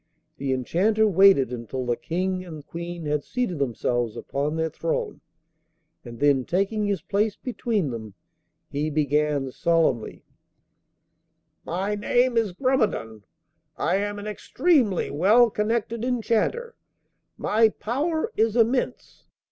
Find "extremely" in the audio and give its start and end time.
14.25-15.11